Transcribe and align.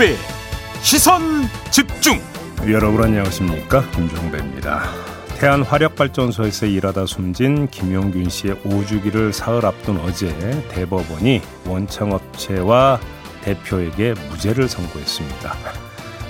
김종배 0.00 0.16
시선 0.80 1.42
집중 1.70 2.18
여러분 2.70 3.04
안녕하십니까 3.04 3.82
김종배입니다. 3.90 4.84
태안 5.38 5.62
화력발전소에서 5.62 6.66
일하다 6.66 7.04
숨진 7.04 7.68
김용균 7.68 8.30
씨의 8.30 8.56
5주기를 8.64 9.32
사흘 9.32 9.66
앞둔 9.66 9.98
어제 9.98 10.28
대법원이 10.70 11.42
원청업체와 11.66 12.98
대표에게 13.42 14.14
무죄를 14.30 14.68
선고했습니다. 14.68 15.54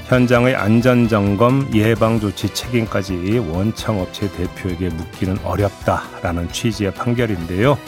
현장의 0.07 0.57
안전점검 0.57 1.71
예방조치 1.73 2.53
책임까지 2.53 3.39
원청업체 3.39 4.33
대표에게 4.33 4.89
묻기는 4.89 5.39
어렵다라는 5.45 6.51
취지의 6.51 6.93
판결인데요. 6.95 7.79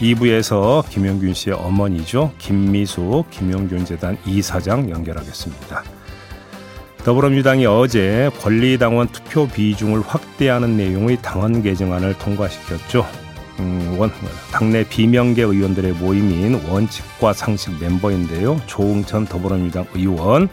2부에서 0.00 0.88
김용균 0.88 1.34
씨의 1.34 1.56
어머니죠. 1.56 2.32
김미수 2.38 3.24
김용균 3.30 3.84
재단 3.84 4.16
이사장 4.26 4.90
연결하겠습니다. 4.90 5.84
더불어민주당이 7.04 7.66
어제 7.66 8.30
권리당원 8.40 9.08
투표 9.08 9.46
비중을 9.48 10.02
확대하는 10.02 10.76
내용의 10.76 11.18
당원 11.22 11.62
개정안을 11.62 12.18
통과시켰죠. 12.18 13.06
음, 13.58 13.96
원, 13.98 14.10
당내 14.52 14.84
비명계 14.84 15.42
의원들의 15.42 15.92
모임인 15.94 16.62
원칙과 16.68 17.34
상식 17.34 17.78
멤버인데요. 17.78 18.60
조응천 18.66 19.26
더불어민주당 19.26 19.86
의원 19.94 20.48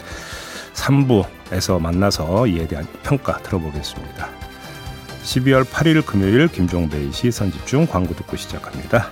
3부에서 0.74 1.82
만나서 1.82 2.48
이에 2.48 2.68
대한 2.68 2.86
평가 3.04 3.38
들어보겠습니다. 3.40 4.30
12월 5.24 5.66
8일 5.66 6.06
금요일 6.06 6.48
김종배의 6.48 7.12
시선 7.12 7.52
집중 7.52 7.86
광고 7.86 8.16
듣고 8.16 8.38
시작합니다. 8.38 9.12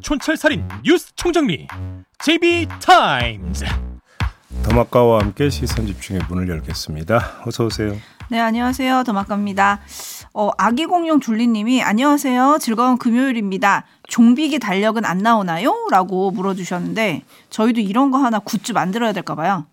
촌철살인 0.00 0.68
뉴스 0.84 1.14
총정리 1.16 1.66
JB타임즈 2.20 3.64
더마카와 4.64 5.20
함께 5.20 5.50
시선 5.50 5.86
집중의 5.86 6.22
문을 6.28 6.48
열겠습니다. 6.48 7.42
어서 7.46 7.64
오세요. 7.66 7.94
네, 8.28 8.40
안녕하세요. 8.40 9.04
더마카입니다. 9.04 9.80
어, 10.34 10.50
아기 10.58 10.86
공룡 10.86 11.20
둘리님이 11.20 11.82
안녕하세요. 11.82 12.58
즐거운 12.60 12.98
금요일입니다. 12.98 13.84
종비기 14.08 14.58
달력은 14.58 15.04
안 15.04 15.18
나오나요? 15.18 15.74
라고 15.90 16.30
물어주셨는데 16.30 17.22
저희도 17.50 17.80
이런 17.80 18.10
거 18.10 18.18
하나 18.18 18.38
굿즈 18.38 18.72
만들어야 18.72 19.12
될까 19.12 19.34
봐요. 19.34 19.66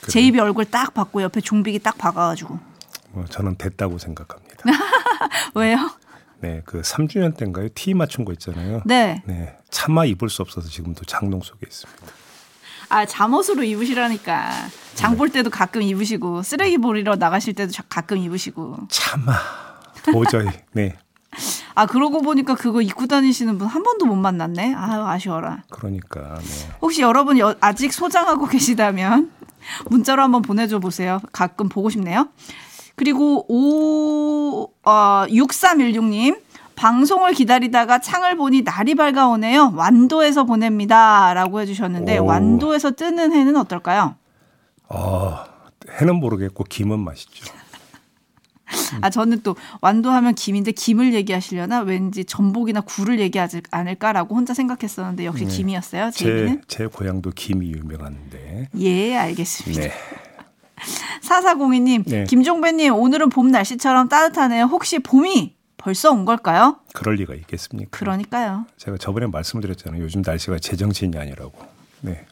그래. 0.00 0.10
제 0.12 0.20
입이 0.20 0.38
얼굴 0.40 0.64
딱 0.64 0.94
받고 0.94 1.22
옆에 1.22 1.40
종비기 1.40 1.80
딱 1.80 1.98
박아가지고. 1.98 2.58
뭐 3.10 3.24
저는 3.26 3.56
됐다고 3.56 3.98
생각합니다. 3.98 4.62
왜요? 5.54 5.76
네, 6.42 6.60
그 6.64 6.80
3주년 6.82 7.36
때인가요? 7.36 7.68
티 7.74 7.94
맞춘 7.94 8.24
거 8.24 8.32
있잖아요. 8.32 8.82
네. 8.84 9.22
네. 9.26 9.56
차마 9.70 10.04
입을 10.04 10.28
수 10.28 10.42
없어서 10.42 10.68
지금도 10.68 11.04
장롱 11.04 11.40
속에 11.42 11.60
있습니다. 11.66 12.02
아, 12.88 13.06
잠옷으로 13.06 13.62
입으시라니까. 13.64 14.50
장 14.94 15.16
볼 15.16 15.30
때도 15.30 15.48
가끔 15.50 15.80
입으시고 15.82 16.42
쓰레기 16.42 16.76
버리러 16.78 17.16
나가실 17.16 17.54
때도 17.54 17.72
가끔 17.88 18.18
입으시고. 18.18 18.76
차마 18.90 19.32
도저히. 20.04 20.48
네. 20.72 20.96
아 21.74 21.86
그러고 21.86 22.20
보니까 22.20 22.54
그거 22.56 22.82
입고 22.82 23.06
다니시는 23.06 23.56
분 23.56 23.66
한 23.68 23.82
번도 23.82 24.04
못 24.04 24.16
만났네. 24.16 24.74
아유 24.74 25.02
아쉬워라. 25.06 25.62
그러니까. 25.70 26.38
네. 26.40 26.68
혹시 26.82 27.00
여러분 27.00 27.38
여, 27.38 27.54
아직 27.60 27.92
소장하고 27.94 28.46
계시다면 28.48 29.30
문자로 29.88 30.20
한번 30.22 30.42
보내줘 30.42 30.80
보세요. 30.80 31.20
가끔 31.32 31.68
보고 31.70 31.88
싶네요. 31.88 32.28
그리고 32.96 33.44
5, 33.48 34.70
어, 34.84 35.24
6316님. 35.28 36.40
방송을 36.74 37.34
기다리다가 37.34 38.00
창을 38.00 38.36
보니 38.36 38.62
날이 38.62 38.94
밝아오네요. 38.94 39.74
완도에서 39.76 40.44
보냅니다. 40.44 41.32
라고 41.34 41.60
해주셨는데, 41.60 42.18
오. 42.18 42.24
완도에서 42.24 42.92
뜨는 42.92 43.32
해는 43.32 43.56
어떨까요? 43.56 44.16
어, 44.88 45.44
해는 46.00 46.16
모르겠고, 46.16 46.64
김은 46.64 46.98
맛있죠. 46.98 47.52
아, 49.00 49.10
저는 49.10 49.42
또 49.42 49.54
완도하면 49.80 50.34
김인데 50.34 50.72
김을 50.72 51.14
얘기하시려나 51.14 51.80
왠지 51.80 52.24
전복이나 52.24 52.80
굴을 52.80 53.20
얘기하지 53.20 53.62
않을까라고 53.70 54.34
혼자 54.34 54.54
생각했었는데 54.54 55.26
역시 55.26 55.44
네. 55.44 55.56
김이었어요. 55.56 56.10
제, 56.10 56.58
제 56.68 56.86
고향도 56.86 57.30
김이 57.34 57.70
유명한데. 57.72 58.68
예, 58.78 59.16
알겠습니다. 59.16 59.82
네. 59.82 59.92
사사공이님, 61.20 62.04
네. 62.04 62.24
김종배님, 62.24 62.94
오늘은 62.94 63.28
봄 63.28 63.50
날씨처럼 63.50 64.08
따뜻하네요. 64.08 64.64
혹시 64.64 64.98
봄이 64.98 65.54
벌써 65.76 66.12
온 66.12 66.24
걸까요? 66.24 66.76
그럴 66.92 67.16
리가 67.16 67.34
있겠습니까? 67.34 67.90
그러니까요. 67.90 68.66
제가 68.76 68.98
저번에 68.98 69.26
말씀드렸잖아요. 69.26 70.02
요즘 70.02 70.22
날씨가 70.24 70.58
제정신이 70.58 71.18
아니라고. 71.18 71.52
네. 72.02 72.26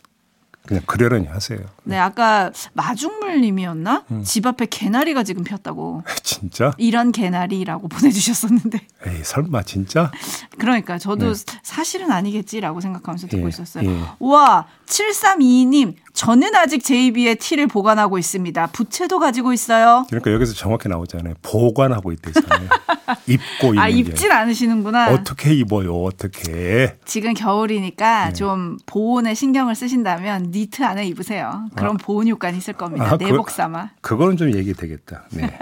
그냥 0.66 0.82
그러려니 0.86 1.26
하세요. 1.26 1.58
네, 1.84 1.96
아까 1.96 2.52
마중물님이었나? 2.74 4.04
음. 4.10 4.22
집 4.22 4.46
앞에 4.46 4.66
개나리가 4.66 5.24
지금 5.24 5.42
폈다고. 5.42 6.04
진짜? 6.22 6.72
이런 6.76 7.12
개나리라고 7.12 7.88
보내주셨었는데. 7.88 8.78
에이, 9.06 9.20
설마 9.24 9.62
진짜? 9.62 10.12
그러니까 10.58 10.98
저도 10.98 11.34
네. 11.34 11.58
사실은 11.62 12.12
아니겠지라고 12.12 12.80
생각하면서 12.80 13.26
듣고 13.28 13.44
예, 13.44 13.48
있었어요. 13.48 13.90
예. 13.90 14.00
와, 14.20 14.66
7322님, 14.90 15.94
저는 16.12 16.54
아직 16.56 16.82
JB의 16.82 17.36
티를 17.36 17.68
보관하고 17.68 18.18
있습니다. 18.18 18.66
부채도 18.68 19.18
가지고 19.20 19.52
있어요. 19.52 20.04
그러니까 20.08 20.32
여기서 20.32 20.52
정확히 20.54 20.88
나오잖아요. 20.88 21.34
보관하고 21.42 22.12
있대잖아요. 22.12 22.68
입고 23.26 23.68
있는 23.68 23.78
아, 23.78 23.88
입질 23.88 24.28
게. 24.28 24.34
않으시는구나. 24.34 25.12
어떻게 25.12 25.54
입어요? 25.54 26.02
어떻게? 26.02 26.96
지금 27.04 27.34
겨울이니까 27.34 28.26
네. 28.26 28.32
좀 28.32 28.76
보온에 28.86 29.34
신경을 29.34 29.74
쓰신다면 29.74 30.50
니트 30.50 30.82
안에 30.82 31.06
입으세요. 31.06 31.68
그럼 31.76 31.96
아. 32.00 32.04
보온 32.04 32.28
효과는 32.28 32.58
있을 32.58 32.74
겁니다. 32.74 33.12
아, 33.12 33.16
내복 33.16 33.50
삼아. 33.50 33.90
그, 34.00 34.10
그거는 34.10 34.36
좀 34.36 34.54
얘기 34.54 34.74
되겠다. 34.74 35.24
네. 35.30 35.56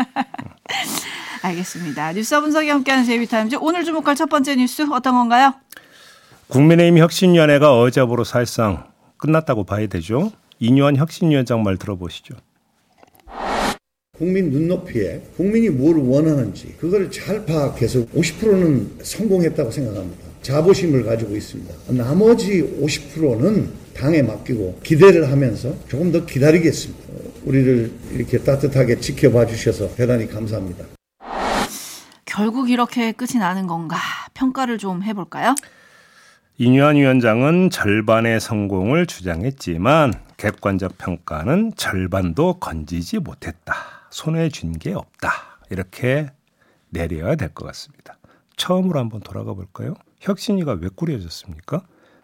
알겠습니다. 1.42 2.12
뉴스 2.14 2.40
분석이 2.40 2.68
함께하는 2.68 3.04
제이비타임즈 3.04 3.56
오늘 3.60 3.84
주목할 3.84 4.16
첫 4.16 4.28
번째 4.28 4.56
뉴스 4.56 4.86
어떤 4.90 5.14
건가요? 5.14 5.54
국민의힘 6.48 6.98
혁신위원회가 6.98 7.78
어제부로 7.78 8.24
사실상 8.24 8.87
끝났다고 9.18 9.64
봐야 9.64 9.86
되죠. 9.86 10.32
이뉴한 10.58 10.96
혁신위원장 10.96 11.62
말 11.62 11.76
들어보시죠. 11.76 12.34
국민 14.16 14.50
눈높이에 14.50 15.22
국민이 15.36 15.68
뭘 15.68 15.96
원하는지 15.96 16.74
그걸 16.80 17.08
잘 17.10 17.46
파악해서 17.46 18.06
50%는 18.06 18.98
성공했다고 19.02 19.70
생각합니다. 19.70 20.24
자부심을 20.42 21.04
가지고 21.04 21.36
있습니다. 21.36 21.74
나머지 21.92 22.62
50%는 22.82 23.70
당에 23.94 24.22
맡기고 24.22 24.80
기대를 24.82 25.30
하면서 25.30 25.72
조금 25.88 26.10
더 26.10 26.24
기다리겠습니다. 26.24 27.08
우리를 27.44 27.92
이렇게 28.14 28.38
따뜻하게 28.38 28.98
지켜봐 28.98 29.46
주셔서 29.46 29.94
대단히 29.94 30.28
감사합니다. 30.28 30.84
결국 32.24 32.70
이렇게 32.70 33.12
끝이 33.12 33.38
나는 33.38 33.66
건가 33.66 33.96
평가를 34.34 34.78
좀 34.78 35.02
해볼까요? 35.02 35.54
이뉴한 36.60 36.96
위원장은 36.96 37.70
절반의 37.70 38.40
성공을 38.40 39.06
주장했지만 39.06 40.12
객관적 40.36 40.98
평가는 40.98 41.74
절반도 41.76 42.54
건지지 42.54 43.20
못했다. 43.20 43.74
손에 44.10 44.48
쥔게 44.48 44.92
없다. 44.92 45.30
이렇게 45.70 46.30
내려야 46.90 47.36
될 47.36 47.50
것 47.50 47.64
같습니다. 47.66 48.18
처음으로 48.56 48.98
한번 48.98 49.20
돌아가 49.20 49.54
볼까요? 49.54 49.94
혁신위가 50.18 50.78
왜 50.80 50.88
꾸려졌습니까? 50.92 51.82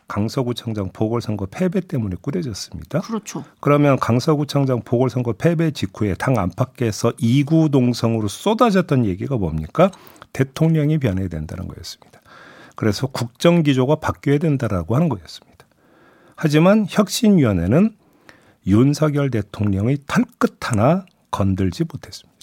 강서구청장 0.09 0.91
보궐선거 0.93 1.47
패배 1.47 1.81
때문에 1.81 2.17
꾸려졌습니다. 2.21 3.03
그렇죠. 3.03 3.45
그러면 3.61 3.97
강서구청장 4.01 4.83
보궐선거 4.85 5.35
패배 5.35 5.71
직후에 5.71 6.15
당 6.15 6.39
안팎에서 6.39 7.13
이구 7.19 7.69
동성으로 7.71 8.27
쏟아졌던 8.27 9.07
얘기가 9.07 9.37
뭡니까? 9.37 9.93
대통령이 10.33 10.99
변해야 10.99 11.29
된다는 11.29 11.69
거였습니다. 11.69 12.13
그래서 12.75 13.06
국정 13.06 13.62
기조가 13.62 13.97
바뀌어야 13.97 14.38
된다라고 14.38 14.94
하는 14.97 15.09
거였습니다. 15.09 15.67
하지만 16.37 16.87
혁신위원회는 16.88 17.97
윤석열 18.67 19.31
대통령의 19.31 19.99
털끝 20.06 20.59
하나 20.61 21.06
건들지 21.31 21.85
못했습니다. 21.85 22.35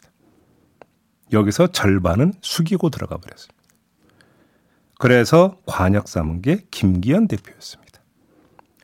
여기서 1.34 1.68
절반은 1.68 2.34
숙이고 2.42 2.90
들어가 2.90 3.18
버렸습니다. 3.18 3.62
그래서 5.00 5.58
관역 5.66 6.08
삼은 6.08 6.42
게 6.42 6.60
김기현 6.70 7.28
대표였습니다. 7.28 8.02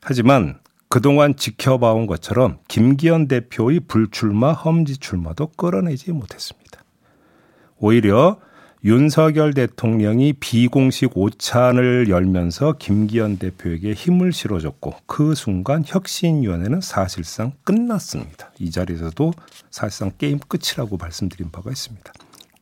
하지만 0.02 0.58
그동안 0.88 1.36
지켜봐온 1.36 2.06
것처럼 2.06 2.58
김기현 2.66 3.28
대표의 3.28 3.80
불출마 3.80 4.52
험지 4.52 4.98
출마도 4.98 5.48
끌어내지 5.48 6.12
못했습니다. 6.12 6.82
오히려 7.76 8.40
윤석열 8.84 9.54
대통령이 9.54 10.34
비공식 10.34 11.16
오찬을 11.16 12.08
열면서 12.08 12.74
김기현 12.78 13.38
대표에게 13.38 13.92
힘을 13.92 14.32
실어줬고 14.32 14.94
그 15.06 15.34
순간 15.34 15.82
혁신위원회는 15.84 16.80
사실상 16.80 17.52
끝났습니다. 17.64 18.52
이 18.60 18.70
자리에서도 18.70 19.32
사실상 19.70 20.12
게임 20.16 20.38
끝이라고 20.38 20.96
말씀드린 20.96 21.50
바가 21.50 21.70
있습니다. 21.70 22.12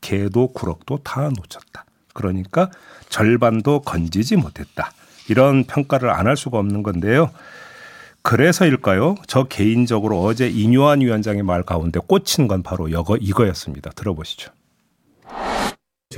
개도 0.01 0.49
구럭도 0.55 0.99
다 1.05 1.29
놓쳤다. 1.29 1.85
그러니까 2.15 2.71
절반도 3.11 3.81
건지지 3.83 4.37
못했다. 4.37 4.93
이런 5.29 5.65
평가를 5.65 6.09
안 6.11 6.27
할 6.27 6.37
수가 6.37 6.59
없는 6.59 6.83
건데요. 6.83 7.31
그래서일까요? 8.23 9.17
저 9.27 9.45
개인적으로 9.45 10.23
어제 10.23 10.49
이뇨한 10.49 11.01
위원장의 11.03 11.43
말 11.43 11.63
가운데 11.63 12.01
꽂힌 12.01 12.49
건 12.49 12.63
바로 12.63 12.89
이거, 12.89 13.17
이거였습니다. 13.21 13.91
들어보시죠. 13.91 14.51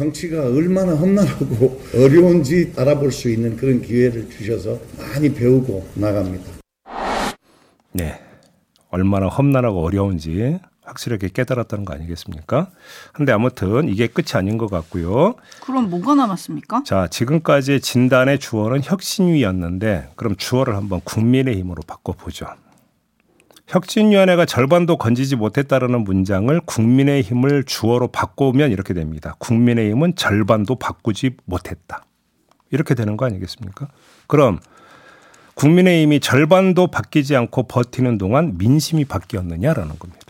정치가 0.02 0.44
얼마나 0.46 0.94
험난하고 0.94 1.80
어려운지 1.92 2.72
알아볼 2.76 3.10
수 3.10 3.28
있는 3.28 3.56
그런 3.56 3.82
기회를 3.82 4.30
주셔서 4.30 4.78
많이 4.96 5.34
배우고 5.34 5.88
나갑니다. 5.94 6.52
네. 7.90 8.20
얼마나 8.90 9.26
험난하고 9.26 9.84
어려운지 9.84 10.60
확실하게 10.84 11.30
깨달았다는 11.34 11.84
거 11.84 11.94
아니겠습니까? 11.94 12.70
근데 13.12 13.32
아무튼 13.32 13.88
이게 13.88 14.06
끝이 14.06 14.28
아닌 14.34 14.56
것 14.56 14.70
같고요. 14.70 15.34
그럼 15.62 15.90
뭐가 15.90 16.14
남았습니까? 16.14 16.84
자, 16.86 17.08
지금까지 17.08 17.80
진단의 17.80 18.38
주어는 18.38 18.82
혁신위였는데 18.84 20.10
그럼 20.14 20.36
주어를 20.36 20.76
한번 20.76 21.00
국민의힘으로 21.02 21.82
바꿔보죠. 21.86 22.46
혁신위원회가 23.68 24.46
절반도 24.46 24.96
건지지 24.96 25.36
못했다라는 25.36 26.04
문장을 26.04 26.58
국민의힘을 26.64 27.64
주어로 27.64 28.08
바꾸면 28.08 28.70
이렇게 28.70 28.94
됩니다. 28.94 29.36
국민의힘은 29.38 30.16
절반도 30.16 30.76
바꾸지 30.76 31.36
못했다. 31.44 32.04
이렇게 32.70 32.94
되는 32.94 33.16
거 33.16 33.26
아니겠습니까? 33.26 33.88
그럼 34.26 34.58
국민의힘이 35.54 36.20
절반도 36.20 36.86
바뀌지 36.86 37.36
않고 37.36 37.64
버티는 37.64 38.16
동안 38.16 38.56
민심이 38.56 39.04
바뀌었느냐라는 39.04 39.98
겁니다. 39.98 40.26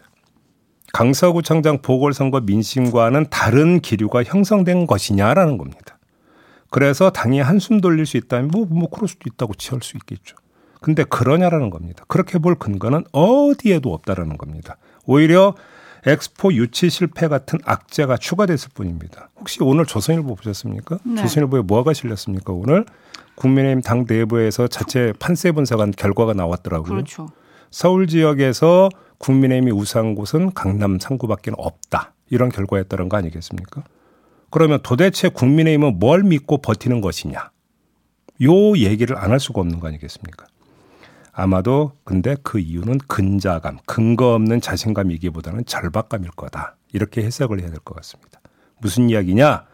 강서구청장 0.92 1.82
보궐선거 1.82 2.40
민심과는 2.40 3.26
다른 3.30 3.80
기류가 3.80 4.24
형성된 4.24 4.86
것이냐라는 4.86 5.58
겁니다. 5.58 5.98
그래서 6.70 7.10
당이 7.10 7.40
한숨 7.40 7.80
돌릴 7.80 8.04
수 8.04 8.16
있다면 8.16 8.48
뭐, 8.48 8.66
뭐 8.66 8.88
그럴 8.90 9.06
수도 9.06 9.28
있다고 9.32 9.54
치할 9.54 9.80
수 9.82 9.96
있겠죠. 9.98 10.36
근데 10.80 11.04
그러냐라는 11.04 11.70
겁니다. 11.70 12.04
그렇게 12.08 12.38
볼 12.38 12.54
근거는 12.54 13.04
어디에도 13.12 13.92
없다라는 13.94 14.36
겁니다. 14.38 14.76
오히려 15.06 15.54
엑스포 16.06 16.52
유치 16.52 16.90
실패 16.90 17.26
같은 17.28 17.58
악재가 17.64 18.16
추가됐을 18.16 18.70
뿐입니다. 18.74 19.30
혹시 19.38 19.62
오늘 19.62 19.84
조선일보 19.84 20.36
보셨습니까? 20.36 20.98
네. 21.04 21.16
조선일보에 21.22 21.62
뭐가 21.62 21.92
실렸습니까? 21.92 22.52
오늘 22.52 22.84
국민의힘 23.34 23.82
당 23.82 24.04
내부에서 24.08 24.68
자체 24.68 25.12
판세 25.18 25.52
분석한 25.52 25.92
결과가 25.92 26.34
나왔더라고요. 26.34 26.88
그렇죠. 26.88 27.28
서울 27.70 28.06
지역에서 28.06 28.88
국민의힘이 29.18 29.72
우세한 29.72 30.14
곳은 30.14 30.52
강남 30.54 30.98
3구밖에 30.98 31.52
없다. 31.56 32.14
이런 32.30 32.48
결과였다는 32.50 33.08
거 33.08 33.16
아니겠습니까? 33.16 33.82
그러면 34.50 34.78
도대체 34.82 35.28
국민의힘은 35.28 35.98
뭘 35.98 36.22
믿고 36.22 36.58
버티는 36.58 37.00
것이냐? 37.00 37.50
요 38.44 38.76
얘기를 38.78 39.16
안 39.18 39.30
할 39.32 39.40
수가 39.40 39.60
없는 39.60 39.80
거 39.80 39.88
아니겠습니까? 39.88 40.46
아마도 41.40 41.92
근데 42.02 42.34
그 42.42 42.58
이유는 42.58 42.98
근자감, 43.06 43.78
근거 43.86 44.34
없는 44.34 44.60
자신감이기보다는 44.60 45.66
절박감일 45.66 46.32
거다. 46.32 46.74
이렇게 46.92 47.22
해석을 47.22 47.60
해야 47.60 47.70
될 47.70 47.78
것 47.78 47.94
같습니다. 47.94 48.40
무슨 48.80 49.08
이야기냐? 49.08 49.64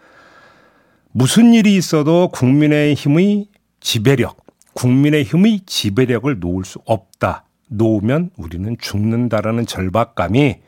무슨 1.13 1.55
일이 1.55 1.75
있어도 1.77 2.29
국민의 2.29 2.93
힘의 2.93 3.49
지배력, 3.81 4.45
국민의 4.75 5.25
힘의 5.25 5.61
지배력을 5.65 6.39
놓을 6.39 6.67
수 6.67 6.81
없다. 6.85 7.47
놓으면 7.69 8.29
우리는 8.37 8.77
죽는다라는 8.79 9.65
절박감이 9.65 10.61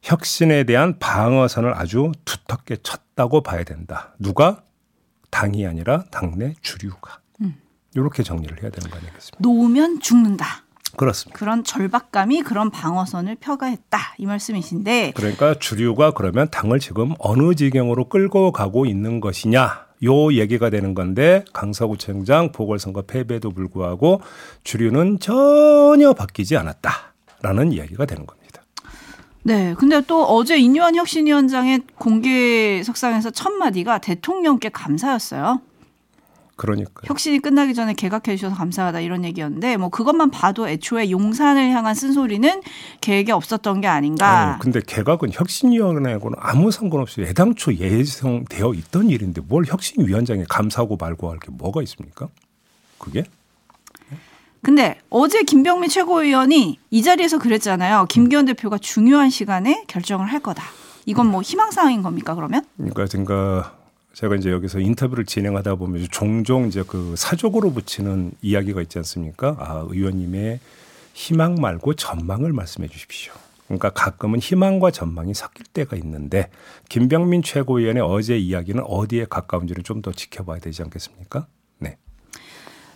혁신에 0.00 0.64
대한 0.64 0.98
방어선을 0.98 1.74
아주 1.74 2.12
두텁게 2.24 2.78
쳤다고 2.82 3.42
봐야 3.42 3.62
된다. 3.62 4.14
누가? 4.18 4.62
당이 5.30 5.66
아니라 5.66 6.04
당내 6.10 6.54
주류가. 6.62 7.18
음. 7.96 8.00
이렇게 8.00 8.22
정리를 8.22 8.62
해야 8.62 8.70
되는 8.70 8.90
거 8.90 8.98
아니겠습니까? 8.98 9.38
놓으면 9.40 10.00
죽는다. 10.00 10.64
그렇습니다. 10.96 11.38
그런 11.38 11.64
절박감이 11.64 12.42
그런 12.42 12.70
방어선을 12.70 13.36
펴가했다 13.36 13.98
이 14.18 14.26
말씀이신데. 14.26 15.12
그러니까 15.14 15.54
주류가 15.58 16.12
그러면 16.12 16.48
당을 16.50 16.80
지금 16.80 17.14
어느 17.18 17.54
지경으로 17.54 18.08
끌고 18.08 18.52
가고 18.52 18.86
있는 18.86 19.20
것이냐 19.20 19.86
요 20.04 20.32
얘기가 20.32 20.70
되는 20.70 20.94
건데 20.94 21.44
강서구청장 21.52 22.52
보궐선거 22.52 23.02
패배에도 23.02 23.50
불구하고 23.50 24.20
주류는 24.64 25.20
전혀 25.20 26.12
바뀌지 26.12 26.56
않았다라는 26.56 27.72
이야기가 27.72 28.06
되는 28.06 28.26
겁니다. 28.26 28.62
네. 29.42 29.74
근데 29.78 30.00
또 30.08 30.24
어제 30.24 30.58
인유한 30.58 30.96
혁신위원장의 30.96 31.82
공개 31.98 32.82
석상에서 32.82 33.30
첫 33.30 33.52
마디가 33.52 33.98
대통령께 33.98 34.70
감사였어요. 34.70 35.60
그러니까 36.56 37.02
혁신이 37.04 37.40
끝나기 37.40 37.74
전에 37.74 37.92
개각해 37.92 38.34
주셔서 38.36 38.56
감사하다 38.56 39.00
이런 39.00 39.24
얘기였는데 39.24 39.76
뭐 39.76 39.90
그것만 39.90 40.30
봐도 40.30 40.66
애초에 40.68 41.10
용산을 41.10 41.70
향한 41.70 41.94
쓴소리는 41.94 42.62
계획에 43.02 43.30
없었던 43.32 43.82
게 43.82 43.88
아닌가. 43.88 44.52
아니, 44.52 44.58
근데 44.60 44.80
개각은 44.80 45.30
혁신위원회하고는 45.32 46.38
아무 46.40 46.70
상관없이 46.70 47.20
애당초 47.20 47.74
예정되어 47.74 48.72
있던 48.72 49.10
일인데 49.10 49.42
뭘 49.42 49.64
혁신위원장에 49.66 50.44
감사하고 50.48 50.96
말고 50.96 51.30
할 51.30 51.38
게 51.38 51.48
뭐가 51.50 51.82
있습니까? 51.82 52.28
그게? 52.98 53.24
근데 54.62 54.98
어제 55.10 55.42
김병민 55.42 55.90
최고위원이 55.90 56.78
이 56.90 57.02
자리에서 57.02 57.38
그랬잖아요. 57.38 58.06
김기현 58.08 58.46
대표가 58.46 58.78
중요한 58.78 59.30
시간에 59.30 59.84
결정을 59.86 60.26
할 60.26 60.40
거다. 60.40 60.64
이건 61.04 61.30
뭐 61.30 61.40
희망사항인 61.42 62.02
겁니까 62.02 62.34
그러면? 62.34 62.64
그러니까 62.76 63.06
제가 63.06 63.75
제가 64.16 64.34
이제 64.36 64.50
여기서 64.50 64.80
인터뷰를 64.80 65.26
진행하다 65.26 65.74
보면 65.74 66.06
종종 66.10 66.68
이제 66.68 66.82
그 66.86 67.14
사족으로 67.18 67.72
붙이는 67.72 68.32
이야기가 68.40 68.80
있지 68.80 68.96
않습니까? 68.96 69.56
아, 69.58 69.84
의원님의 69.90 70.58
희망 71.12 71.56
말고 71.56 71.96
전망을 71.96 72.54
말씀해 72.54 72.88
주십시오. 72.88 73.34
그러니까 73.66 73.90
가끔은 73.90 74.38
희망과 74.40 74.90
전망이 74.90 75.34
섞일 75.34 75.66
때가 75.70 75.96
있는데 75.96 76.48
김병민 76.88 77.42
최고위원의 77.42 78.02
어제 78.02 78.38
이야기는 78.38 78.82
어디에 78.86 79.26
가까운지를 79.28 79.82
좀 79.82 80.00
더 80.00 80.12
지켜봐야 80.12 80.60
되지 80.60 80.82
않겠습니까? 80.84 81.46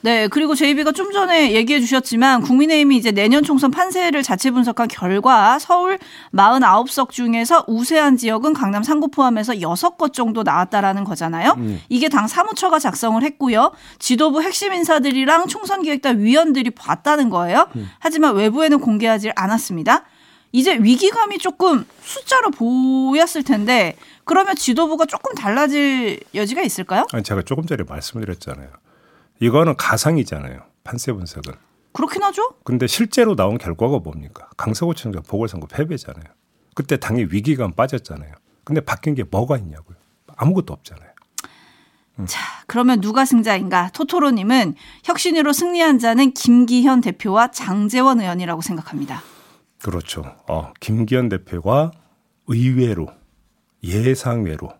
네, 0.03 0.29
그리고 0.29 0.55
제이비가 0.55 0.93
좀 0.93 1.13
전에 1.13 1.53
얘기해 1.53 1.81
주셨지만 1.81 2.41
국민의힘이 2.43 2.97
이제 2.97 3.13
내년 3.13 3.43
총선 3.43 3.71
판세를 3.71 4.23
자체 4.23 4.51
분석한 4.51 4.89
결과 4.89 5.59
서울 5.59 5.99
49석 6.33 7.11
중에서 7.11 7.65
우세한 7.69 8.17
지역은 8.17 8.55
강남 8.55 8.83
3구 8.83 9.13
포함해서 9.13 9.55
6곳 9.55 10.15
정도 10.15 10.43
나왔다라는 10.43 11.05
거잖아요. 11.05 11.55
음. 11.59 11.81
이게 11.91 12.09
당 12.09 12.27
사무처가 12.27 12.79
작성을 12.79 13.23
했고요. 13.23 13.73
지도부 13.99 14.43
핵심 14.43 14.73
인사들이랑 14.73 15.49
총선 15.49 15.83
기획단 15.83 16.21
위원들이 16.21 16.71
봤다는 16.71 17.29
거예요. 17.29 17.69
음. 17.77 17.91
하지만 17.99 18.35
외부에는 18.35 18.81
공개하지 18.81 19.33
않았습니다. 19.37 20.05
이제 20.53 20.77
위기감이 20.81 21.39
조금 21.39 21.85
숫자로 22.03 22.51
보였을 22.51 23.43
텐데 23.45 23.97
그러면 24.25 24.57
지도부가 24.57 25.05
조금 25.07 25.35
달라질 25.35 26.19
여지가 26.35 26.63
있을까요? 26.63 27.05
아니, 27.13 27.23
제가 27.23 27.43
조금 27.43 27.67
전에 27.67 27.85
말씀드렸잖아요. 27.87 28.69
이거는 29.41 29.77
가상이잖아요. 29.77 30.61
판세 30.85 31.13
분석은. 31.13 31.55
그렇긴 31.93 32.23
하죠. 32.23 32.55
근데 32.65 32.87
실제로 32.87 33.35
나온 33.35 33.59
결과가 33.59 33.99
뭡니까? 33.99 34.49
강서구청장 34.57 35.23
보궐선거 35.23 35.67
패배잖아요. 35.67 36.25
그때 36.75 36.97
당의 36.99 37.33
위기감 37.33 37.73
빠졌잖아요. 37.73 38.33
근데 38.65 38.81
바뀐 38.81 39.15
게 39.15 39.25
뭐가 39.25 39.59
있냐고요. 39.59 39.97
아무것도 40.37 40.73
없잖아요. 40.73 41.11
음. 42.21 42.27
자, 42.27 42.41
그러면 42.67 43.01
누가 43.01 43.25
승자인가? 43.25 43.91
토토로님은 43.93 44.75
혁신으로 45.05 45.53
승리한 45.53 45.99
자는 45.99 46.33
김기현 46.33 47.01
대표와 47.01 47.51
장재원 47.51 48.21
의원이라고 48.21 48.61
생각합니다. 48.61 49.23
그렇죠. 49.83 50.37
어, 50.47 50.73
김기현 50.79 51.29
대표가 51.29 51.91
의외로 52.47 53.09
예상외로 53.83 54.73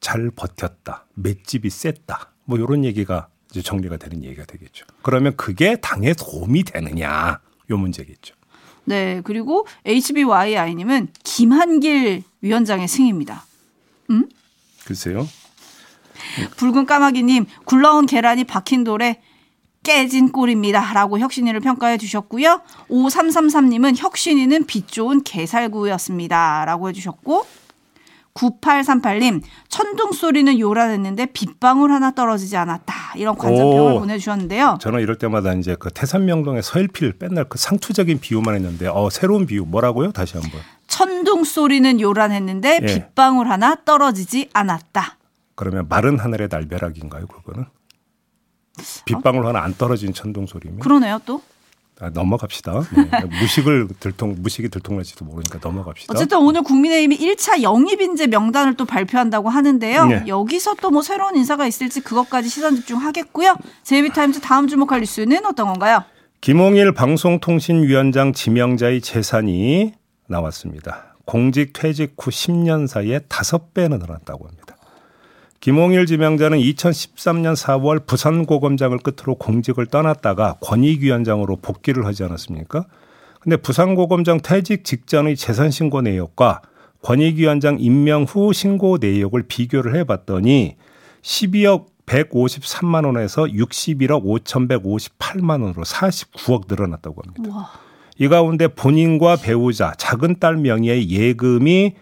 잘 0.00 0.30
버텼다. 0.30 1.06
맷집이 1.14 1.70
셌다. 1.70 2.32
뭐 2.44 2.58
이런 2.58 2.84
얘기가 2.84 3.28
이제 3.50 3.62
정리가 3.62 3.96
되는 3.96 4.22
얘기가 4.24 4.44
되겠죠. 4.44 4.86
그러면 5.02 5.36
그게 5.36 5.76
당에 5.76 6.14
도움이 6.14 6.64
되느냐 6.64 7.40
요 7.70 7.76
문제겠죠. 7.76 8.34
네, 8.84 9.20
그리고 9.24 9.66
HBYI님은 9.84 11.08
김한길 11.22 12.22
위원장의 12.40 12.88
승입니다. 12.88 13.44
음? 14.10 14.28
글쎄요. 14.84 15.28
붉은 16.56 16.86
까마귀님 16.86 17.46
굴러온 17.64 18.06
계란이 18.06 18.44
박힌 18.44 18.84
돌에 18.84 19.20
깨진 19.82 20.32
꼴입니다. 20.32 20.92
라고 20.92 21.18
혁신이를 21.18 21.60
평가해 21.60 21.98
주셨고요. 21.98 22.62
5333님은 22.90 23.96
혁신이는 23.96 24.66
빛 24.66 24.88
좋은 24.88 25.22
개살구였습니다. 25.22 26.64
라고 26.64 26.88
해주셨고 26.88 27.46
9838님 28.38 29.42
천둥 29.68 30.12
소리는 30.12 30.58
요란했는데 30.58 31.26
빗방울 31.26 31.90
하나 31.90 32.12
떨어지지 32.12 32.56
않았다. 32.56 32.94
이런 33.16 33.36
관전평을 33.36 33.92
오. 33.92 34.00
보내주셨는데요. 34.00 34.78
저는 34.80 35.00
이럴 35.00 35.18
때마다 35.18 35.52
이제 35.54 35.76
그 35.78 35.90
태산명동의 35.90 36.62
서일필 36.62 37.14
맨날 37.18 37.44
그 37.44 37.58
상투적인 37.58 38.20
비유만 38.20 38.54
했는데 38.54 38.86
어 38.86 39.08
새로운 39.10 39.46
비유 39.46 39.64
뭐라고요? 39.64 40.12
다시 40.12 40.38
한 40.38 40.48
번. 40.50 40.60
천둥 40.86 41.44
소리는 41.44 42.00
요란했는데 42.00 42.80
예. 42.82 42.86
빗방울 42.86 43.48
하나 43.48 43.76
떨어지지 43.84 44.50
않았다. 44.52 45.16
그러면 45.54 45.86
마른 45.88 46.18
하늘의 46.18 46.48
날벼락인가요? 46.50 47.26
그거는 47.26 47.66
빗방울 49.04 49.44
하나 49.46 49.62
안 49.62 49.74
떨어진 49.74 50.12
천둥 50.12 50.46
소리면 50.46 50.78
그러네요 50.78 51.20
또. 51.26 51.42
아, 52.00 52.10
넘어갑시다. 52.10 52.82
네. 52.94 53.24
무식을 53.40 53.88
들통 53.98 54.36
무식이 54.38 54.68
들통날지도 54.68 55.24
모르니까 55.24 55.58
넘어갑시다. 55.62 56.12
어쨌든 56.14 56.38
오늘 56.38 56.62
국민의힘이 56.62 57.18
1차 57.18 57.62
영입 57.62 58.00
인재 58.00 58.26
명단을 58.28 58.74
또 58.76 58.84
발표한다고 58.84 59.48
하는데요. 59.48 60.06
네. 60.06 60.24
여기서 60.28 60.74
또 60.80 60.88
뭐 60.88 61.02
새로운 61.02 61.36
인사가 61.36 61.66
있을지 61.66 62.00
그것까지 62.00 62.48
시선 62.48 62.74
집중하겠고요. 62.76 63.56
제이비타임즈 63.82 64.40
다음 64.40 64.68
주목할 64.68 65.00
뉴스는 65.00 65.44
어떤 65.44 65.66
건가요? 65.66 66.02
김홍일 66.40 66.94
방송통신위원장 66.94 68.32
지명자의 68.32 69.00
재산이 69.00 69.92
나왔습니다. 70.28 71.16
공직 71.26 71.72
퇴직 71.74 72.14
후 72.18 72.30
10년 72.30 72.86
사이에 72.86 73.18
5배나 73.18 73.98
늘었다고 73.98 74.46
합니다. 74.46 74.76
김홍일 75.60 76.06
지명자는 76.06 76.58
2013년 76.58 77.56
4월 77.56 78.06
부산고검장을 78.06 78.98
끝으로 78.98 79.34
공직을 79.34 79.86
떠났다가 79.86 80.54
권익위원장으로 80.60 81.56
복귀를 81.56 82.06
하지 82.06 82.22
않았습니까? 82.24 82.84
근데 83.40 83.56
부산고검장 83.56 84.40
퇴직 84.42 84.84
직전의 84.84 85.36
재산 85.36 85.70
신고 85.70 86.00
내역과 86.00 86.62
권익위원장 87.02 87.78
임명 87.80 88.24
후 88.24 88.52
신고 88.52 88.98
내역을 89.00 89.44
비교를 89.48 89.96
해봤더니 89.96 90.76
12억 91.22 91.86
153만 92.06 93.04
원에서 93.04 93.44
61억 93.44 94.24
5,158만 94.24 95.62
원으로 95.62 95.82
49억 95.82 96.64
늘어났다고 96.68 97.22
합니다. 97.22 97.56
와. 97.56 97.70
이 98.16 98.26
가운데 98.28 98.66
본인과 98.66 99.36
배우자 99.36 99.92
작은 99.96 100.40
딸 100.40 100.56
명의의 100.56 101.10
예금이 101.10 101.94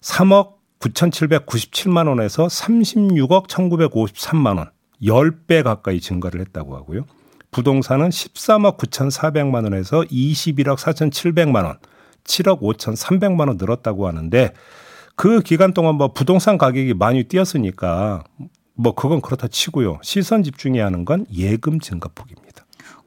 3억 0.00 0.61
9,797만 0.82 2.08
원에서 2.08 2.46
36억 2.46 3.46
1,953만 3.46 4.58
원, 4.58 4.70
10배 5.00 5.62
가까이 5.62 6.00
증가를 6.00 6.40
했다고 6.40 6.76
하고요. 6.76 7.04
부동산은 7.52 8.08
13억 8.08 8.78
9,400만 8.78 9.64
원에서 9.64 10.00
21억 10.00 10.78
4,700만 10.78 11.64
원, 11.64 11.76
7억 12.24 12.60
5,300만 12.60 13.48
원 13.48 13.56
늘었다고 13.58 14.08
하는데 14.08 14.52
그 15.14 15.40
기간 15.40 15.72
동안 15.74 15.96
뭐 15.96 16.12
부동산 16.12 16.58
가격이 16.58 16.94
많이 16.94 17.24
뛰었으니까 17.24 18.24
뭐 18.74 18.94
그건 18.94 19.20
그렇다 19.20 19.48
치고요. 19.48 20.00
시선 20.02 20.42
집중해야 20.42 20.86
하는 20.86 21.04
건 21.04 21.26
예금 21.32 21.78
증가폭입니다. 21.78 22.51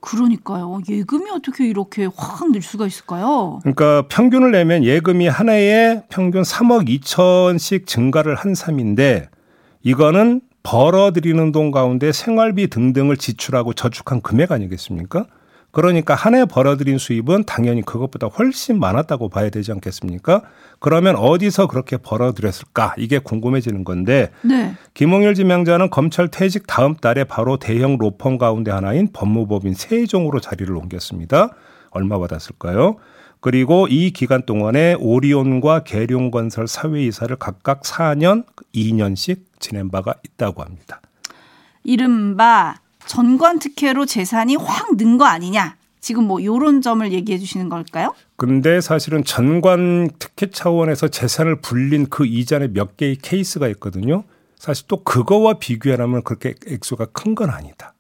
그러니까요. 0.01 0.81
예금이 0.87 1.29
어떻게 1.31 1.67
이렇게 1.67 2.07
확 2.15 2.51
늘 2.51 2.61
수가 2.61 2.85
있을까요? 2.85 3.59
그러니까 3.63 4.07
평균을 4.07 4.51
내면 4.51 4.83
예금이 4.83 5.27
한 5.27 5.49
해에 5.49 6.03
평균 6.09 6.43
3억 6.43 6.87
2천씩 6.87 7.87
증가를 7.87 8.35
한 8.35 8.53
셈인데 8.53 9.29
이거는 9.83 10.41
벌어들이는 10.63 11.51
돈 11.51 11.71
가운데 11.71 12.11
생활비 12.11 12.67
등등을 12.67 13.17
지출하고 13.17 13.73
저축한 13.73 14.21
금액 14.21 14.51
아니겠습니까? 14.51 15.25
그러니까 15.75 16.15
한 16.15 16.35
해 16.35 16.45
벌어들인 16.45 16.97
수입은 16.97 17.43
당연히 17.43 17.81
그것보다 17.81 18.27
훨씬 18.27 18.79
많았다고 18.79 19.27
봐야 19.27 19.49
되지 19.49 19.73
않겠습니까? 19.73 20.41
그러면 20.79 21.17
어디서 21.17 21.67
그렇게 21.67 21.97
벌어들였을까? 21.97 22.95
이게 22.97 23.19
궁금해지는 23.19 23.83
건데 23.83 24.31
네. 24.41 24.73
김홍일 24.93 25.33
지명자는 25.33 25.89
검찰 25.89 26.29
퇴직 26.29 26.65
다음 26.65 26.95
달에 26.95 27.25
바로 27.25 27.57
대형 27.57 27.97
로펌 27.97 28.37
가운데 28.37 28.71
하나인 28.71 29.09
법무법인 29.11 29.73
세종으로 29.73 30.39
자리를 30.39 30.73
옮겼습니다. 30.73 31.49
얼마 31.89 32.19
받았을까요? 32.19 32.95
그리고 33.41 33.87
이 33.89 34.11
기간 34.11 34.43
동안에 34.45 34.95
오리온과 34.97 35.83
계룡건설 35.83 36.67
사회이사를 36.69 37.35
각각 37.35 37.81
4년, 37.81 38.45
2년씩 38.73 39.41
지낸 39.59 39.91
바가 39.91 40.15
있다고 40.25 40.63
합니다. 40.63 41.01
이른바 41.83 42.75
전관 43.07 43.59
특혜로 43.59 44.05
재산이 44.05 44.55
확 44.55 44.95
는 44.97 45.17
거 45.17 45.25
아니냐. 45.25 45.75
지금 46.01 46.25
뭐 46.25 46.43
요런 46.43 46.81
점을 46.81 47.11
얘기해 47.11 47.39
주시는 47.39 47.69
걸까요? 47.69 48.13
근데 48.35 48.79
사실은 48.81 49.23
전관 49.23 50.09
특혜 50.19 50.49
차원에서 50.51 51.07
재산을 51.07 51.61
불린 51.61 52.07
그 52.09 52.25
이전에 52.27 52.67
몇 52.67 52.95
개의 52.97 53.15
케이스가 53.17 53.67
있거든요. 53.69 54.23
사실 54.57 54.85
또 54.87 55.03
그거와 55.03 55.55
비교하면 55.55 56.23
그렇게 56.23 56.53
액수가 56.67 57.05
큰 57.07 57.33
건 57.35 57.49
아니다. 57.49 57.93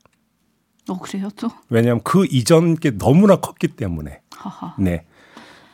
어, 0.87 0.99
그래요, 0.99 1.29
또? 1.35 1.49
왜냐하면 1.69 2.01
그 2.03 2.27
이전 2.29 2.75
게 2.75 2.91
너무나 2.91 3.37
컸기 3.37 3.69
때문에. 3.69 4.21
하하. 4.35 4.75
네. 4.77 5.03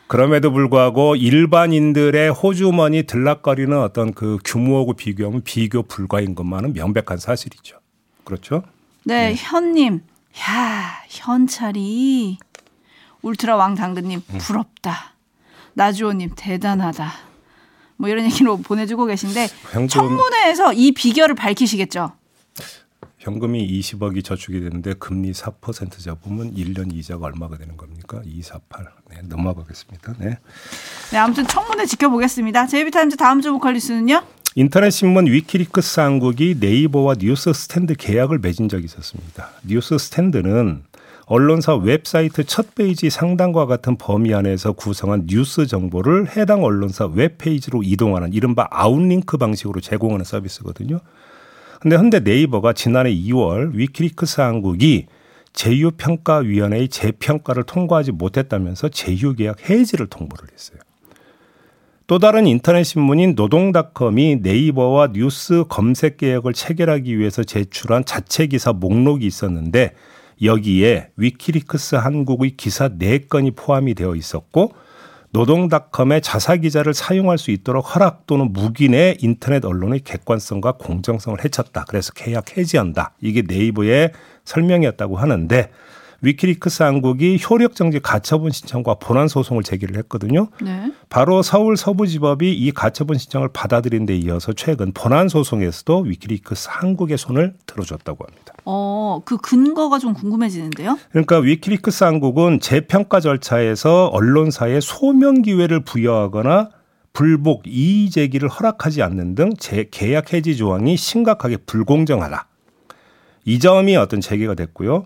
그럼에도 0.06 0.50
불구하고 0.52 1.16
일반인들의 1.16 2.30
호주머니 2.30 3.02
들락거리는 3.04 3.78
어떤 3.78 4.12
그 4.14 4.38
규모하고 4.44 4.94
비교하면 4.94 5.42
비교 5.44 5.82
불가인 5.82 6.34
것만은 6.34 6.72
명백한 6.72 7.18
사실이죠. 7.18 7.76
그렇죠? 8.24 8.62
네, 9.04 9.34
현님. 9.36 10.02
야, 10.40 11.02
현찰이. 11.08 12.38
울트라 13.22 13.56
왕 13.56 13.74
당근님, 13.74 14.22
음. 14.28 14.38
부럽다. 14.38 15.14
나주호님, 15.74 16.32
대단하다. 16.36 17.12
뭐 17.96 18.08
이런 18.08 18.24
얘기로 18.24 18.58
보내주고 18.62 19.06
계신데, 19.06 19.48
현금 19.70 19.88
청문회에서 19.88 20.72
이 20.72 20.92
비결을 20.92 21.34
밝히시겠죠? 21.34 22.12
현금이 23.18 23.80
20억이 23.80 24.24
저축이 24.24 24.60
되는데 24.60 24.94
금리 24.94 25.30
4% 25.30 26.02
잡으면 26.02 26.54
1년 26.54 26.92
이자가 26.92 27.26
얼마가 27.26 27.56
되는 27.56 27.76
겁니까? 27.76 28.20
248. 28.24 28.86
네, 29.10 29.22
넘어가겠습니다. 29.28 30.14
네. 30.18 30.38
네, 31.12 31.18
아무튼 31.18 31.46
청문회 31.46 31.86
지켜보겠습니다. 31.86 32.66
JB타임즈 32.66 33.16
다음 33.16 33.40
주목할 33.40 33.74
뉴스는요? 33.74 34.24
인터넷 34.54 34.90
신문 34.90 35.26
위키리크스 35.26 36.00
한국이 36.00 36.56
네이버와 36.60 37.14
뉴스 37.18 37.54
스탠드 37.54 37.94
계약을 37.94 38.38
맺은 38.38 38.68
적이 38.68 38.84
있었습니다. 38.84 39.48
뉴스 39.66 39.96
스탠드는 39.96 40.82
언론사 41.24 41.74
웹사이트 41.76 42.44
첫 42.44 42.74
페이지 42.74 43.08
상단과 43.08 43.64
같은 43.64 43.96
범위 43.96 44.34
안에서 44.34 44.72
구성한 44.72 45.24
뉴스 45.26 45.66
정보를 45.66 46.36
해당 46.36 46.64
언론사 46.64 47.06
웹페이지로 47.06 47.82
이동하는 47.82 48.34
이른바 48.34 48.68
outlink 48.70 49.38
방식으로 49.38 49.80
제공하는 49.80 50.26
서비스거든요. 50.26 51.00
근데 51.80 51.96
현대 51.96 52.20
네이버가 52.20 52.74
지난해 52.74 53.10
2월 53.14 53.70
위키리크스 53.72 54.42
한국이 54.42 55.06
제휴평가위원회의 55.54 56.88
재평가를 56.88 57.62
통과하지 57.62 58.12
못했다면서 58.12 58.90
제휴계약 58.90 59.70
해지를 59.70 60.08
통보를 60.08 60.48
했어요. 60.52 60.78
또 62.06 62.18
다른 62.18 62.46
인터넷 62.46 62.84
신문인 62.84 63.34
노동닷컴이 63.34 64.36
네이버와 64.42 65.12
뉴스 65.12 65.64
검색 65.68 66.16
계약을 66.16 66.52
체결하기 66.52 67.18
위해서 67.18 67.44
제출한 67.44 68.04
자체 68.04 68.46
기사 68.46 68.72
목록이 68.72 69.26
있었는데 69.26 69.92
여기에 70.42 71.10
위키리크스 71.16 71.96
한국의 71.96 72.56
기사 72.56 72.88
4건이 72.88 73.54
포함이 73.54 73.94
되어 73.94 74.16
있었고 74.16 74.72
노동닷컴의 75.30 76.20
자사 76.20 76.56
기자를 76.56 76.92
사용할 76.92 77.38
수 77.38 77.52
있도록 77.52 77.94
허락 77.94 78.26
또는 78.26 78.52
묵인해 78.52 79.16
인터넷 79.20 79.64
언론의 79.64 80.00
객관성과 80.00 80.72
공정성을 80.72 81.42
해쳤다. 81.42 81.86
그래서 81.88 82.12
계약 82.12 82.58
해지한다. 82.58 83.14
이게 83.20 83.42
네이버의 83.46 84.12
설명이었다고 84.44 85.16
하는데 85.16 85.70
위키리크스 86.22 86.84
한국이 86.84 87.38
효력 87.48 87.74
정지 87.74 87.98
가처분 88.00 88.52
신청과 88.52 88.94
본안 88.94 89.28
소송을 89.28 89.64
제기를 89.64 89.96
했거든요. 89.98 90.48
네. 90.62 90.92
바로 91.08 91.42
서울 91.42 91.76
서부지법이 91.76 92.52
이 92.52 92.70
가처분 92.70 93.18
신청을 93.18 93.48
받아들인 93.52 94.06
데 94.06 94.16
이어서 94.16 94.52
최근 94.52 94.92
본안 94.92 95.28
소송에서도 95.28 95.98
위키리크스 96.00 96.68
한국의 96.70 97.18
손을 97.18 97.54
들어줬다고 97.66 98.24
합니다. 98.24 98.54
어, 98.64 99.20
그 99.24 99.36
근거가 99.36 99.98
좀 99.98 100.14
궁금해지는데요? 100.14 100.96
그러니까 101.10 101.38
위키리크스 101.38 102.04
한국은 102.04 102.60
재평가 102.60 103.18
절차에서 103.20 104.06
언론사에 104.06 104.80
소명 104.80 105.42
기회를 105.42 105.80
부여하거나 105.80 106.70
불복 107.12 107.64
이의 107.66 108.10
제기를 108.10 108.48
허락하지 108.48 109.02
않는 109.02 109.34
등 109.34 109.50
재, 109.58 109.86
계약 109.90 110.32
해지 110.32 110.56
조항이 110.56 110.96
심각하게 110.96 111.58
불공정하다. 111.58 112.46
이 113.44 113.58
점이 113.58 113.96
어떤 113.96 114.20
제기가 114.20 114.54
됐고요. 114.54 115.04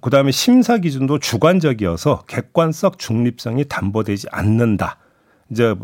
그다음에 0.00 0.30
심사 0.30 0.78
기준도 0.78 1.18
주관적이어서 1.18 2.24
객관성 2.26 2.92
중립성이 2.98 3.64
담보되지 3.68 4.28
않는다. 4.30 4.98
이제 5.50 5.74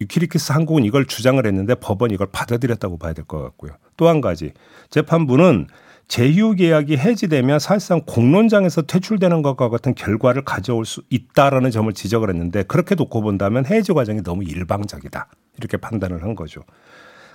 위키리키스 0.00 0.52
한국은 0.52 0.84
이걸 0.84 1.06
주장을 1.06 1.44
했는데 1.44 1.74
법원이 1.74 2.14
이걸 2.14 2.28
받아들였다고 2.30 2.98
봐야 2.98 3.12
될 3.12 3.24
것 3.24 3.42
같고요. 3.42 3.72
또 3.96 4.08
한 4.08 4.20
가지 4.20 4.52
재판부는 4.90 5.66
제휴 6.06 6.54
계약이 6.54 6.96
해지되면 6.96 7.58
사실상 7.58 8.00
공론장에서 8.06 8.82
퇴출되는 8.82 9.42
것과 9.42 9.68
같은 9.68 9.94
결과를 9.94 10.42
가져올 10.44 10.86
수 10.86 11.02
있다라는 11.10 11.70
점을 11.70 11.92
지적을 11.92 12.30
했는데 12.30 12.62
그렇게 12.62 12.94
놓고 12.94 13.20
본다면 13.20 13.66
해지 13.66 13.92
과정이 13.92 14.22
너무 14.22 14.44
일방적이다 14.44 15.26
이렇게 15.58 15.76
판단을 15.76 16.22
한 16.22 16.34
거죠. 16.34 16.62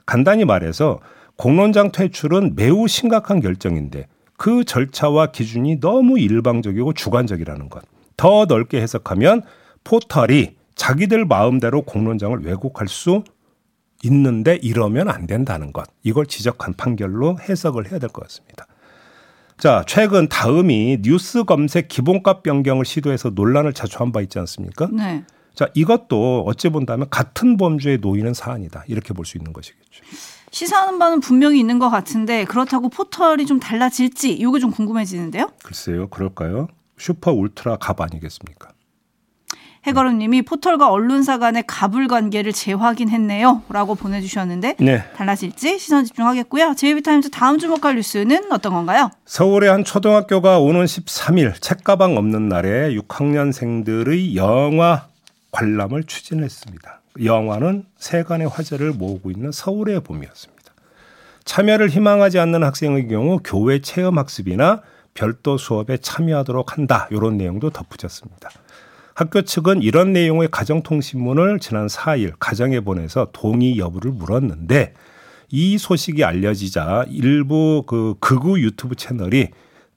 간단히 0.08 0.46
말해서 0.46 1.00
공론장 1.36 1.92
퇴출은 1.92 2.54
매우 2.56 2.88
심각한 2.88 3.42
결정인데 3.42 4.08
그 4.38 4.63
절차와 4.63 5.28
기준이 5.28 5.80
너무 5.80 6.20
일방적이고 6.20 6.94
주관적이라는 6.94 7.70
것. 7.70 7.84
더 8.18 8.46
넓게 8.46 8.82
해석하면 8.82 9.42
포털이 9.84 10.56
자기들 10.75 11.25
마음대로 11.25 11.82
공론장을 11.84 12.40
왜곡할 12.44 12.88
수 12.88 13.24
있는데 14.04 14.56
이러면 14.62 15.10
안 15.10 15.28
된다는 15.28 15.72
것. 15.72 15.86
이걸 16.04 16.25
지적한 16.25 16.74
판결로 16.74 17.38
해석을 17.40 17.90
해야 17.92 18.00
될 18.00 18.10
것 18.10 18.24
같습니다. 18.24 18.68
자, 19.58 19.84
최근 19.88 20.28
다음이 20.28 21.00
뉴스 21.04 21.44
검색 21.44 21.88
기본값 21.88 22.44
변경을 22.44 22.86
시도해서 22.86 23.30
논란을 23.30 23.74
자초한 23.74 24.12
바 24.12 24.20
있지 24.22 24.40
않습니까? 24.40 24.88
네. 24.92 25.24
자, 25.54 25.70
이것도 25.75 26.44
어찌 26.48 26.70
본다면 26.70 27.08
같은 27.10 27.56
범주에 27.58 27.98
놓이는 27.98 28.34
사안이다. 28.34 28.84
이렇게 28.88 29.13
볼 29.13 29.25
수 29.25 29.38
있는 29.38 29.54
것이겠죠. 29.54 30.04
시사하는 30.54 31.00
바는 31.00 31.20
분명히 31.20 31.60
있는 31.60 31.80
것 31.80 31.90
같은데 31.90 32.46
그렇다고 32.46 32.88
포털이 32.90 33.48
좀 33.48 33.60
달라질지 33.60 34.34
이게 34.34 34.60
좀 34.60 34.70
궁금해지는데요. 34.72 35.50
글쎄요, 35.64 36.08
그럴까요? 36.10 36.68
super 36.98 37.32
ultra 37.32 37.78
갑 37.78 38.00
아니겠습니까? 38.00 38.70
해거름님이 39.86 40.44
포털과 40.44 40.90
언론사 40.92 41.40
간의 41.40 41.64
갑을 41.68 42.08
관계를 42.08 42.54
재확인했네요.라고 42.54 43.96
보내주셨는데 43.96 44.76
네. 44.80 45.04
달라질지 45.16 45.80
시선 45.80 46.06
집중하겠고요. 46.06 46.76
JB타임즈 46.78 47.32
다음 47.32 47.58
주목할 47.58 47.96
뉴스는 47.96 48.52
어떤 48.54 48.74
건가요? 48.74 49.10
서울의 49.26 49.70
한 49.70 49.84
초등학교가 49.84 50.60
오는 50.60 50.86
13일 50.86 51.60
책가방 51.60 52.16
없는 52.16 52.48
날에 52.48 52.96
6학년생들의 52.96 54.36
영화 54.36 55.08
관람을 55.52 56.04
추진했습니다. 56.06 57.03
영화는 57.22 57.86
세간의 57.98 58.48
화제를 58.48 58.93
모으고 58.93 59.32
있는 59.32 59.51
서울의 59.51 60.01
봄이었습니다. 60.01 60.63
참여를 61.46 61.89
희망하지 61.89 62.39
않는 62.39 62.63
학생의 62.63 63.08
경우 63.08 63.39
교회 63.43 63.79
체험 63.79 64.17
학습이나 64.17 64.82
별도 65.13 65.58
수업에 65.58 65.98
참여하도록 65.98 66.77
한다. 66.77 67.08
이런 67.12 67.38
내용도 67.38 67.70
덧붙였습니다. 67.70 68.50
학교 69.13 69.43
측은 69.43 69.84
이런 69.84 70.12
내용의 70.12 70.50
가정통신문을 70.50 71.60
지난 71.60 71.88
4일 71.88 72.34
가정에 72.39 72.79
보내서 72.79 73.27
동의 73.32 73.77
여부를 73.77 74.12
물었는데 74.12 74.93
이 75.51 75.77
소식이 75.77 76.24
알려지자 76.24 77.05
일부 77.10 77.84
그 77.86 78.15
극우 78.20 78.60
유튜브 78.60 78.96
채널이 78.96 79.50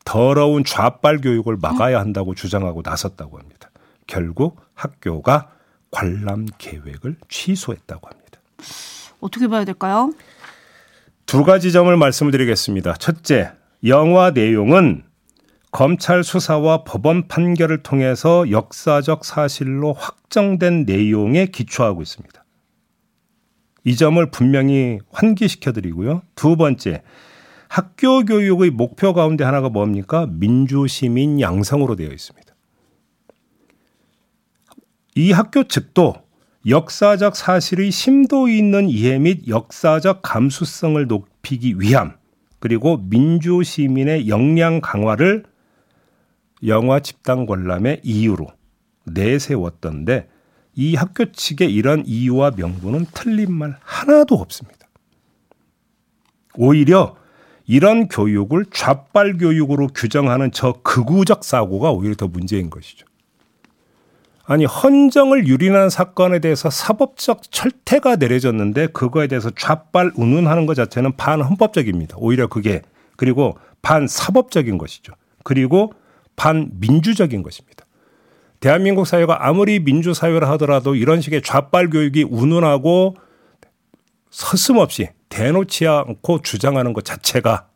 더러운 0.04 0.64
좌빨 0.64 1.20
교육을 1.22 1.56
막아야 1.56 1.98
한다고 1.98 2.34
주장하고 2.34 2.82
나섰다고 2.84 3.38
합니다. 3.38 3.70
결국 4.06 4.60
학교가 4.74 5.50
관람 5.90 6.46
계획을 6.58 7.16
취소했다고 7.28 8.08
합니다. 8.08 8.40
어떻게 9.20 9.48
봐야 9.48 9.64
될까요? 9.64 10.12
두 11.26 11.42
가지 11.44 11.72
점을 11.72 11.94
말씀을 11.96 12.32
드리겠습니다. 12.32 12.94
첫째, 12.94 13.52
영화 13.84 14.30
내용은 14.30 15.02
검찰 15.72 16.24
수사와 16.24 16.84
법원 16.84 17.28
판결을 17.28 17.82
통해서 17.82 18.50
역사적 18.50 19.24
사실로 19.24 19.92
확정된 19.92 20.84
내용에 20.84 21.46
기초하고 21.46 22.02
있습니다. 22.02 22.44
이 23.84 23.94
점을 23.96 24.30
분명히 24.30 24.98
환기시켜 25.10 25.72
드리고요. 25.72 26.22
두 26.34 26.56
번째, 26.56 27.02
학교 27.68 28.24
교육의 28.24 28.70
목표 28.70 29.12
가운데 29.12 29.44
하나가 29.44 29.68
뭡니까? 29.68 30.26
민주시민 30.30 31.40
양성으로 31.40 31.96
되어 31.96 32.10
있습니다. 32.10 32.45
이 35.16 35.32
학교 35.32 35.64
측도 35.64 36.14
역사적 36.66 37.36
사실의 37.36 37.90
심도 37.90 38.48
있는 38.48 38.90
이해 38.90 39.18
및 39.18 39.48
역사적 39.48 40.20
감수성을 40.20 41.06
높이기 41.06 41.80
위함, 41.80 42.18
그리고 42.58 42.98
민주 42.98 43.62
시민의 43.62 44.28
역량 44.28 44.82
강화를 44.82 45.44
영화 46.66 47.00
집단 47.00 47.46
관람의 47.46 48.02
이유로 48.04 48.48
내세웠던데 49.06 50.28
이 50.74 50.94
학교 50.96 51.32
측의 51.32 51.72
이런 51.72 52.04
이유와 52.04 52.50
명분은 52.54 53.06
틀린 53.14 53.54
말 53.54 53.78
하나도 53.80 54.34
없습니다. 54.34 54.86
오히려 56.56 57.16
이런 57.66 58.08
교육을 58.08 58.66
좌빨 58.70 59.38
교육으로 59.38 59.86
규정하는 59.94 60.50
저 60.52 60.74
극우적 60.82 61.42
사고가 61.42 61.90
오히려 61.90 62.14
더 62.16 62.28
문제인 62.28 62.68
것이죠. 62.68 63.06
아니 64.46 64.64
헌정을 64.64 65.48
유린한 65.48 65.90
사건에 65.90 66.38
대해서 66.38 66.70
사법적 66.70 67.50
철퇴가 67.50 68.16
내려졌는데 68.16 68.88
그거에 68.88 69.26
대해서 69.26 69.50
좌빨 69.50 70.12
운운하는 70.14 70.66
것 70.66 70.74
자체는 70.74 71.16
반헌법적입니다. 71.16 72.16
오히려 72.18 72.46
그게 72.46 72.82
그리고 73.16 73.58
반사법적인 73.82 74.78
것이죠. 74.78 75.14
그리고 75.42 75.92
반민주적인 76.36 77.42
것입니다. 77.42 77.84
대한민국 78.60 79.06
사회가 79.06 79.46
아무리 79.46 79.80
민주 79.80 80.14
사회를 80.14 80.48
하더라도 80.50 80.94
이런 80.94 81.20
식의 81.20 81.42
좌빨 81.42 81.90
교육이 81.90 82.24
운운하고 82.24 83.16
서슴없이 84.30 85.08
대놓지 85.28 85.86
않고 85.86 86.42
주장하는 86.42 86.92
것 86.92 87.04
자체가 87.04 87.68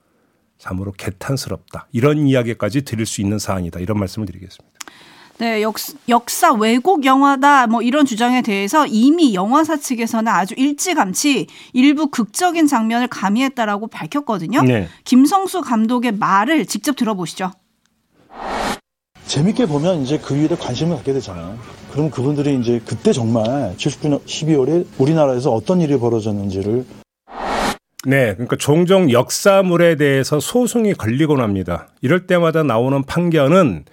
참으로 0.58 0.92
개탄스럽다. 0.92 1.88
이런 1.90 2.26
이야기까지 2.26 2.82
드릴 2.82 3.06
수 3.06 3.20
있는 3.20 3.38
사안이다. 3.38 3.80
이런 3.80 3.98
말씀을 3.98 4.26
드리겠습니다. 4.26 4.78
네, 5.40 5.62
역, 5.62 5.76
역사 6.10 6.52
왜곡 6.52 7.06
영화다 7.06 7.66
뭐 7.66 7.80
이런 7.80 8.04
주장에 8.04 8.42
대해서 8.42 8.86
이미 8.86 9.32
영화사 9.32 9.78
측에서는 9.78 10.30
아주 10.30 10.54
일찌감치 10.54 11.46
일부 11.72 12.08
극적인 12.08 12.66
장면을 12.66 13.06
가미했다라고 13.08 13.86
밝혔거든요. 13.86 14.60
네. 14.62 14.86
김성수 15.04 15.62
감독의 15.62 16.12
말을 16.12 16.66
직접 16.66 16.94
들어보시죠. 16.94 17.52
재밌게 19.24 19.64
보면 19.64 20.02
이제 20.02 20.18
그 20.18 20.36
일에 20.36 20.54
관심을 20.54 20.96
갖게 20.96 21.14
되잖아요. 21.14 21.58
그럼 21.90 22.10
그분들이 22.10 22.58
이제 22.60 22.82
그때 22.84 23.14
정말 23.14 23.74
79년 23.78 24.22
12월에 24.26 24.84
우리나라에서 24.98 25.52
어떤 25.52 25.80
일이 25.80 25.98
벌어졌는지를 25.98 26.84
네, 28.04 28.34
그러니까 28.34 28.56
종종 28.56 29.10
역사물에 29.10 29.96
대해서 29.96 30.38
소송이 30.38 30.92
걸리곤 30.92 31.40
합니다. 31.40 31.88
이럴 32.02 32.26
때마다 32.26 32.62
나오는 32.62 33.02
판결은 33.02 33.84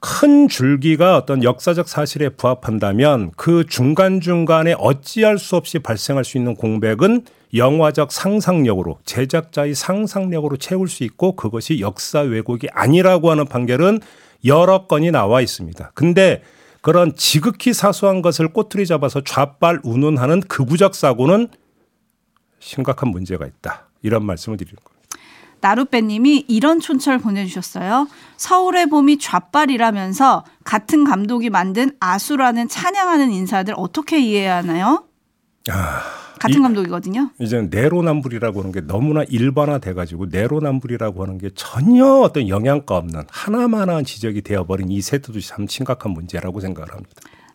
큰 0.00 0.48
줄기가 0.48 1.16
어떤 1.16 1.42
역사적 1.42 1.88
사실에 1.88 2.28
부합한다면 2.28 3.32
그 3.36 3.64
중간중간에 3.66 4.74
어찌할 4.78 5.38
수 5.38 5.56
없이 5.56 5.80
발생할 5.80 6.24
수 6.24 6.38
있는 6.38 6.54
공백은 6.54 7.24
영화적 7.54 8.12
상상력으로 8.12 8.98
제작자의 9.04 9.74
상상력으로 9.74 10.56
채울 10.58 10.88
수 10.88 11.02
있고 11.04 11.34
그것이 11.34 11.80
역사 11.80 12.20
왜곡이 12.20 12.68
아니라고 12.72 13.30
하는 13.30 13.46
판결은 13.46 14.00
여러 14.44 14.86
건이 14.86 15.10
나와 15.10 15.40
있습니다. 15.40 15.92
근데 15.94 16.42
그런 16.80 17.16
지극히 17.16 17.72
사소한 17.72 18.22
것을 18.22 18.48
꼬투리 18.48 18.86
잡아서 18.86 19.22
좌빨 19.22 19.80
운운하는 19.82 20.40
극우적 20.42 20.94
사고는 20.94 21.48
심각한 22.60 23.08
문제가 23.08 23.46
있다. 23.46 23.88
이런 24.02 24.24
말씀을 24.24 24.58
드리는 24.58 24.76
겁니다. 24.76 24.97
나루빼님이 25.60 26.44
이런 26.48 26.80
촌철 26.80 27.18
보내주셨어요. 27.18 28.08
서울의 28.36 28.86
봄이 28.86 29.18
좌빨이라면서 29.18 30.44
같은 30.64 31.04
감독이 31.04 31.50
만든 31.50 31.90
아수라는 32.00 32.68
찬양하는 32.68 33.30
인사들 33.30 33.74
어떻게 33.76 34.20
이해해야 34.20 34.58
하나요? 34.58 35.04
아, 35.70 36.00
같은 36.38 36.58
이- 36.60 36.62
감독이거든요. 36.62 37.30
이제 37.40 37.62
내로남불이라고 37.70 38.60
하는 38.60 38.72
게 38.72 38.80
너무나 38.80 39.22
일반화돼가지고 39.28 40.26
내로남불이라고 40.26 41.22
하는 41.22 41.38
게 41.38 41.50
전혀 41.54 42.06
어떤 42.06 42.48
영양가 42.48 42.96
없는 42.96 43.22
하나만한 43.28 44.04
지적이 44.04 44.42
되어버린 44.42 44.90
이 44.90 45.00
세트도 45.02 45.40
참 45.40 45.66
심각한 45.66 46.12
문제라고 46.12 46.60
생각을 46.60 46.92
합니다. 46.92 47.10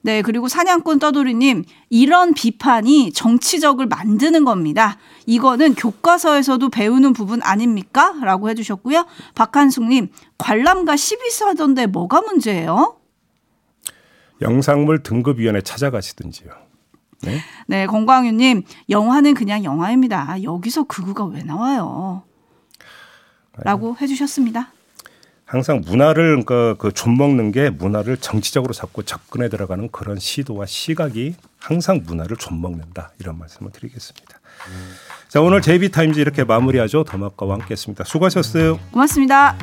네, 0.05 0.21
그리고 0.21 0.49
사냥꾼 0.49 0.99
떠돌이님, 0.99 1.63
이런 1.89 2.33
비판이 2.33 3.13
정치적을 3.13 3.87
만드는 3.87 4.43
겁니다. 4.43 4.97
이거는 5.25 5.75
교과서에서도 5.75 6.67
배우는 6.69 7.13
부분 7.13 7.41
아닙니까? 7.41 8.13
라고 8.21 8.49
해주셨고요. 8.49 9.05
박한숙님, 9.33 10.09
관람가 10.37 10.95
12사던데 10.95 11.87
뭐가 11.87 12.19
문제예요? 12.19 12.97
영상물 14.41 15.03
등급위원회 15.03 15.61
찾아가시든지요. 15.61 16.51
네? 17.21 17.39
네, 17.67 17.87
건광윤님, 17.87 18.63
영화는 18.89 19.35
그냥 19.35 19.63
영화입니다. 19.63 20.43
여기서 20.43 20.83
극우가 20.83 21.23
왜 21.27 21.43
나와요? 21.43 22.23
라고 23.63 23.95
해주셨습니다. 24.01 24.72
항상 25.53 25.83
문화를 25.85 26.41
그, 26.47 26.73
그 26.79 26.91
좀먹는 26.91 27.51
게 27.51 27.69
문화를 27.69 28.17
정치적으로 28.17 28.73
자꾸 28.73 29.03
접근해 29.03 29.49
들어가는 29.49 29.87
그런 29.91 30.17
시도와 30.17 30.65
시각이 30.65 31.35
항상 31.59 32.01
문화를 32.03 32.37
좀먹는다 32.37 33.11
이런 33.19 33.37
말씀을 33.37 33.71
드리겠습니다. 33.71 34.39
자 35.27 35.41
오늘 35.41 35.61
JB 35.61 35.91
타임즈 35.91 36.19
이렇게 36.19 36.43
마무리하죠. 36.43 37.03
더마과와 37.03 37.53
함께했습니다. 37.53 38.03
수고하셨어요. 38.03 38.79
고맙습니다. 38.91 39.55